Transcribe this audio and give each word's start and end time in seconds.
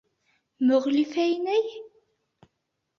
Мөғлифә 0.69 1.27
инәй?! 1.35 1.79